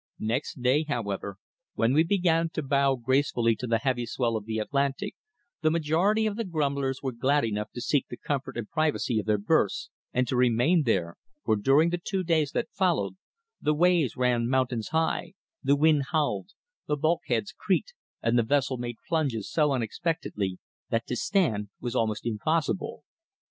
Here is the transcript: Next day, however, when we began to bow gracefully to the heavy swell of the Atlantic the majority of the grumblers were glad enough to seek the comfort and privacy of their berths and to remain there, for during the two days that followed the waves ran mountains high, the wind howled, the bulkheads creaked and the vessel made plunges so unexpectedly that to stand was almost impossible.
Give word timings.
Next 0.17 0.63
day, 0.63 0.81
however, 0.85 1.37
when 1.75 1.93
we 1.93 2.03
began 2.03 2.49
to 2.53 2.63
bow 2.63 2.95
gracefully 2.95 3.55
to 3.57 3.67
the 3.67 3.77
heavy 3.77 4.07
swell 4.07 4.35
of 4.35 4.45
the 4.45 4.57
Atlantic 4.57 5.13
the 5.61 5.69
majority 5.69 6.25
of 6.25 6.37
the 6.37 6.43
grumblers 6.43 7.03
were 7.03 7.11
glad 7.11 7.45
enough 7.45 7.69
to 7.73 7.81
seek 7.81 8.07
the 8.07 8.17
comfort 8.17 8.57
and 8.57 8.67
privacy 8.67 9.19
of 9.19 9.27
their 9.27 9.37
berths 9.37 9.91
and 10.11 10.27
to 10.27 10.35
remain 10.35 10.85
there, 10.87 11.17
for 11.45 11.55
during 11.55 11.91
the 11.91 12.01
two 12.03 12.23
days 12.23 12.49
that 12.53 12.71
followed 12.73 13.13
the 13.61 13.75
waves 13.75 14.17
ran 14.17 14.49
mountains 14.49 14.87
high, 14.87 15.33
the 15.61 15.75
wind 15.75 16.05
howled, 16.11 16.49
the 16.87 16.97
bulkheads 16.97 17.53
creaked 17.55 17.93
and 18.23 18.39
the 18.39 18.41
vessel 18.41 18.77
made 18.79 18.95
plunges 19.07 19.51
so 19.51 19.71
unexpectedly 19.71 20.57
that 20.89 21.05
to 21.05 21.15
stand 21.15 21.69
was 21.79 21.95
almost 21.95 22.25
impossible. 22.25 23.03